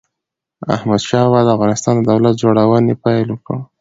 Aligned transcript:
احمد 0.75 1.01
شاه 1.07 1.27
بابا 1.31 1.39
د 1.43 1.47
افغانستان 1.55 1.93
د 1.97 2.01
دولت 2.11 2.33
جوړونې 2.41 2.93
پيل 3.03 3.27
وکړ. 3.31 3.57